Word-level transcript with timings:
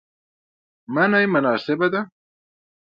منی 0.93 1.25
مناسبه 1.33 1.87
ده 1.93 2.01